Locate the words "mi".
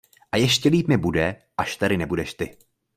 0.87-0.97